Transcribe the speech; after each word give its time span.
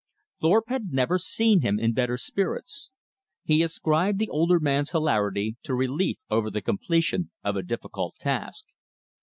Thorpe 0.41 0.69
had 0.69 0.91
never 0.91 1.19
seen 1.19 1.61
him 1.61 1.79
in 1.79 1.93
better 1.93 2.17
spirits. 2.17 2.89
He 3.43 3.61
ascribed 3.61 4.17
the 4.17 4.29
older 4.29 4.59
man's 4.59 4.89
hilarity 4.89 5.57
to 5.61 5.75
relief 5.75 6.17
over 6.27 6.49
the 6.49 6.59
completion 6.63 7.29
of 7.43 7.55
a 7.55 7.61
difficult 7.61 8.15
task. 8.19 8.65